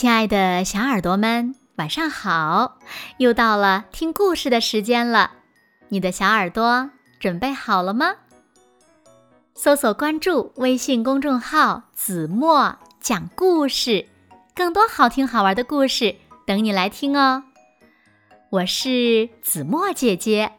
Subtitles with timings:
[0.00, 2.78] 亲爱的小耳朵们，晚上好！
[3.16, 5.32] 又到了听故事的时间了，
[5.88, 8.14] 你的小耳朵准备好了吗？
[9.56, 14.06] 搜索关注微信公众号“子墨讲故事”，
[14.54, 16.14] 更多好听好玩的故事
[16.46, 17.42] 等你来听哦。
[18.50, 20.52] 我是子墨姐姐，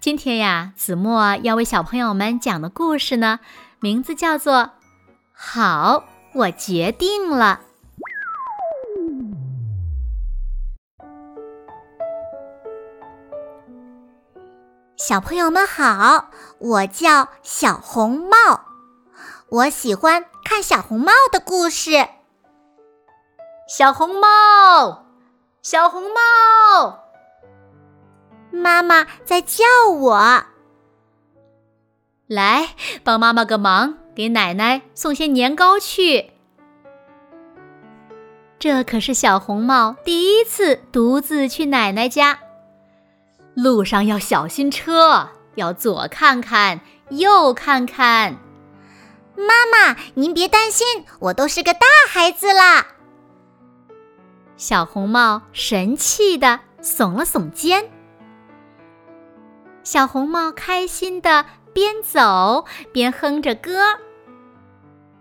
[0.00, 3.38] 今天呀，子墨要为小朋友们讲的故事呢，
[3.78, 4.54] 名字叫做
[5.32, 6.02] 《好，
[6.34, 7.60] 我决定了》。
[15.06, 18.62] 小朋友们好，我叫小红帽，
[19.50, 22.08] 我喜欢看小红帽的故事。
[23.68, 25.04] 小红帽，
[25.60, 27.00] 小红帽，
[28.50, 29.64] 妈妈在叫
[29.94, 30.44] 我，
[32.26, 32.70] 来
[33.02, 36.30] 帮妈妈个忙，给奶奶送些年糕去。
[38.58, 42.38] 这可是小红帽第一次独自去奶奶家。
[43.54, 48.36] 路上要小心车，要左看看，右看看。
[49.36, 52.86] 妈妈，您别担心，我都是个大孩子啦。
[54.56, 57.90] 小红帽神气的耸了耸肩。
[59.82, 63.98] 小红帽开心的边走边哼着歌：“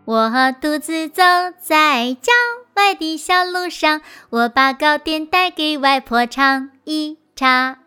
[0.06, 1.24] 我独自走
[1.60, 2.32] 在郊
[2.76, 7.78] 外的小路上，我把糕点带给外婆尝一。”长，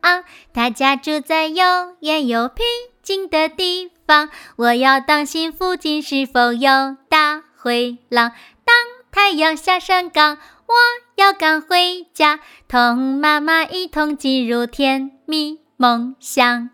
[0.53, 2.63] 他家住在又远又僻
[3.03, 4.29] 静的地方。
[4.57, 8.33] 我要当心附近是否有大灰狼。
[8.65, 8.75] 当
[9.13, 10.75] 太阳下山岗，我
[11.15, 16.71] 要赶回家，同妈妈一同进入甜蜜梦乡。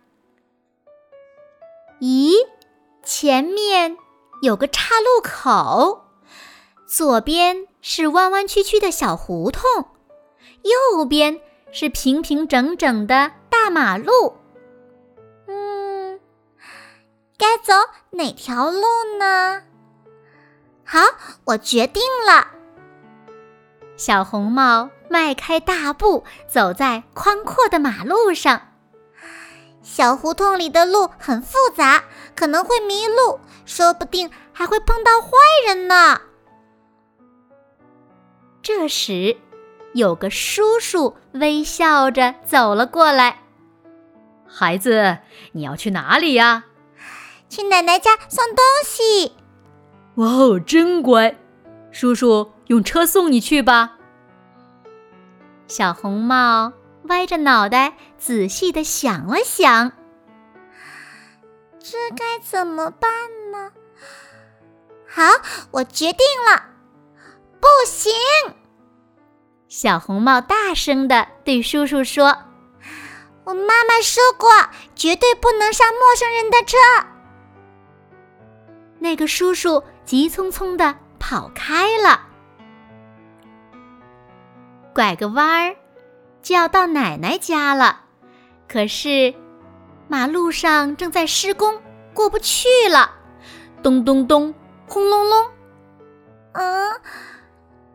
[2.01, 2.33] 咦，
[3.05, 3.97] 前面
[4.41, 6.07] 有个岔路口，
[6.87, 9.63] 左边是弯弯曲曲的小胡同，
[10.63, 11.39] 右边。
[11.73, 14.37] 是平平整整的大马路。
[15.47, 16.21] 嗯，
[17.39, 17.73] 该走
[18.11, 18.83] 哪条路
[19.19, 19.63] 呢？
[20.85, 21.01] 好，
[21.45, 22.47] 我决定了。
[23.97, 28.69] 小红帽迈开大步，走在宽阔的马路上。
[29.83, 32.05] 小胡同里的路很复杂，
[32.37, 35.29] 可能会迷路，说不定还会碰到坏
[35.67, 36.21] 人呢。
[38.61, 39.39] 这时。
[39.95, 43.39] 有个叔叔微笑着走了过来。
[44.47, 45.19] 孩子，
[45.53, 46.65] 你要去哪里呀？
[47.49, 49.33] 去奶奶家送东西。
[50.17, 51.37] 哇哦，真乖！
[51.91, 53.99] 叔叔用车送你去吧。
[55.67, 56.73] 小红帽
[57.05, 59.93] 歪着脑袋仔细的想了想，
[61.79, 63.11] 这该怎么办
[63.51, 63.73] 呢？
[65.07, 65.23] 好，
[65.71, 66.63] 我决定了，
[67.61, 68.13] 不行。
[69.75, 72.37] 小红帽大声地对叔叔说
[73.45, 74.51] ：“我妈妈说过，
[74.95, 76.77] 绝对不能上陌生人的车。”
[79.01, 82.21] 那个叔叔急匆匆地跑开了。
[84.95, 85.77] 拐个弯儿，
[86.43, 88.03] 就要到奶奶家了，
[88.69, 89.35] 可是
[90.07, 91.81] 马路上正在施工，
[92.13, 93.11] 过不去了。
[93.83, 94.55] 咚咚咚，
[94.87, 95.51] 轰隆隆。
[96.53, 97.01] 嗯。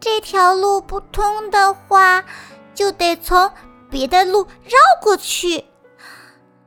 [0.09, 2.23] 这条路不通的话，
[2.73, 3.51] 就得从
[3.91, 5.65] 别的路绕过去，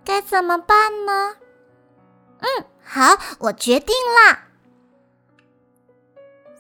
[0.05, 1.37] 该怎么办呢？
[2.41, 4.45] 嗯，好，我决定啦。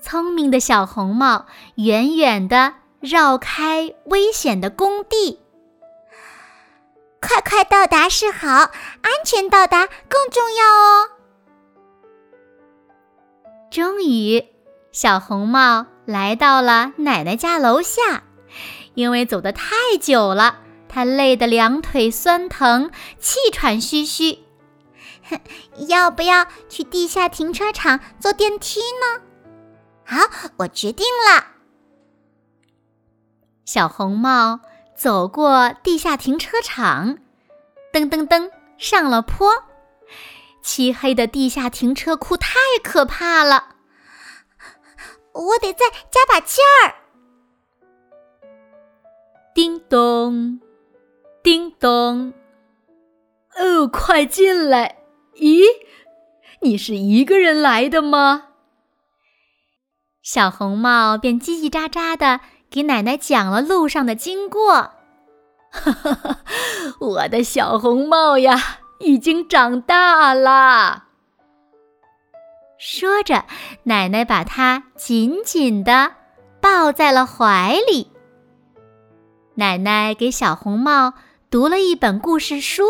[0.01, 5.39] 聪明的小红帽远远的绕开危险的工地，
[7.21, 11.11] 快快到达是好，安全到达更重要哦。
[13.71, 14.49] 终于，
[14.91, 15.87] 小红帽。
[16.07, 18.25] 来到了奶奶家楼下，
[18.95, 24.39] 因为走得太久了，他累得两腿酸疼，气喘吁吁。
[25.89, 29.23] 要不要去地下停车场坐电梯呢？
[30.05, 31.47] 好，我决定了。
[33.65, 34.59] 小红帽
[34.97, 37.19] 走过地下停车场，
[37.93, 39.49] 噔噔噔上了坡。
[40.63, 43.77] 漆黑的地下停车库太可怕了。
[45.41, 46.95] 我得再加把劲儿！
[49.55, 50.61] 叮咚，
[51.43, 52.35] 叮咚！
[53.57, 54.99] 哦，快进来！
[55.37, 55.65] 咦，
[56.61, 58.49] 你是一个人来的吗？
[60.23, 62.41] 小红帽便叽叽喳喳的
[62.71, 64.93] 给奶奶讲了路上的经过。
[65.73, 66.39] 哈哈哈，
[67.01, 71.07] 我的小红帽呀，已经长大了。
[72.83, 73.45] 说着，
[73.83, 76.15] 奶奶把它紧紧地
[76.63, 78.11] 抱在了怀里。
[79.55, 81.13] 奶奶给小红帽
[81.51, 82.85] 读了一本故事书，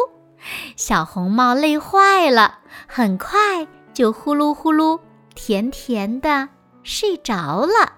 [0.76, 5.00] 小红帽累坏了，很快就呼噜呼噜、
[5.34, 6.48] 甜甜的
[6.84, 7.94] 睡着了。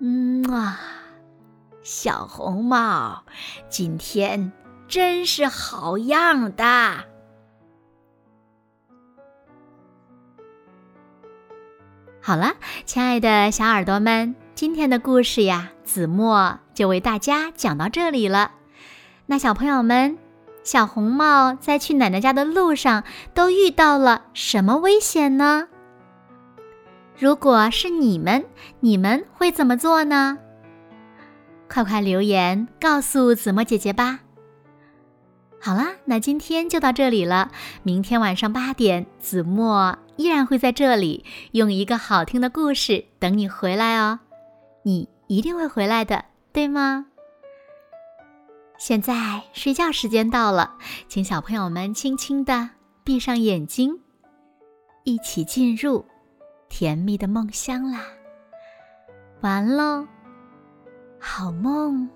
[0.00, 0.80] 嗯啊，
[1.84, 3.22] 小红帽，
[3.68, 4.50] 今天
[4.88, 7.13] 真是好样的！
[12.26, 12.54] 好了，
[12.86, 18.52] 亲爱的小耳朵们，今天的故事呀，子墨就为大家讲到这里了。
[19.26, 20.16] 那小朋友们，
[20.62, 23.04] 小红帽在去奶奶家的路上
[23.34, 25.68] 都遇到了什么危险呢？
[27.18, 28.46] 如果是你们，
[28.80, 30.38] 你们会怎么做呢？
[31.68, 34.20] 快快留言告诉子墨姐姐吧。
[35.64, 37.50] 好啦，那今天就到这里了。
[37.82, 44.20] 明天晚上八点，子墨依然会在这里，用一个好听的故事等你回来哦。
[44.82, 47.06] 你一定会回来的，对吗？
[48.76, 50.74] 现在睡觉时间到了，
[51.08, 52.68] 请小朋友们轻轻的
[53.02, 53.98] 闭上眼睛，
[55.04, 56.04] 一起进入
[56.68, 58.02] 甜蜜的梦乡啦。
[59.40, 60.06] 完喽，
[61.18, 62.06] 好梦。